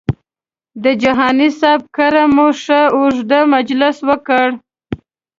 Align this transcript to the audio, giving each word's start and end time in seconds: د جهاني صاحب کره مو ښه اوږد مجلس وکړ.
د 0.83 0.85
جهاني 1.01 1.49
صاحب 1.59 1.81
کره 1.95 2.23
مو 2.35 2.47
ښه 2.61 2.81
اوږد 2.95 3.31
مجلس 3.53 3.97
وکړ. 4.09 4.47